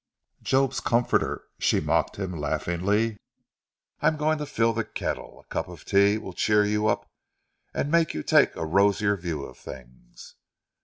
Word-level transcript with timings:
"Job's 0.41 0.79
comforter!" 0.79 1.43
she 1.59 1.79
mocked 1.79 2.15
him 2.15 2.31
laughingly. 2.35 3.17
"I'm 4.01 4.17
going 4.17 4.39
to 4.39 4.47
fill 4.47 4.73
the 4.73 4.83
kettle. 4.83 5.39
A 5.41 5.53
cup 5.53 5.67
of 5.67 5.85
tea 5.85 6.17
will 6.17 6.33
cheer 6.33 6.65
you 6.65 6.87
up 6.87 7.07
and 7.71 7.91
make 7.91 8.15
you 8.15 8.23
take 8.23 8.55
a 8.55 8.65
rosier 8.65 9.15
view 9.15 9.43
of 9.45 9.59
things." 9.59 10.33